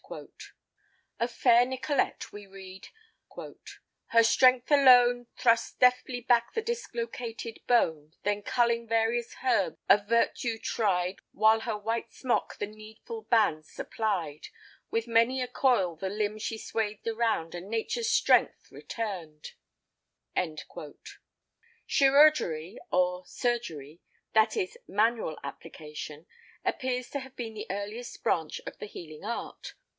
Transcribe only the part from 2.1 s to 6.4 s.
we read— Her strength alone Thrust deftly